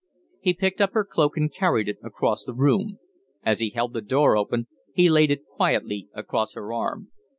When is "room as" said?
2.55-3.59